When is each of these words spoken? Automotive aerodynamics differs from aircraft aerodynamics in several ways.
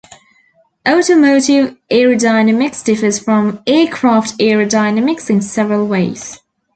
Automotive 0.89 1.77
aerodynamics 1.91 2.83
differs 2.83 3.19
from 3.19 3.61
aircraft 3.67 4.35
aerodynamics 4.39 5.29
in 5.29 5.41
several 5.43 5.85
ways. 5.87 6.39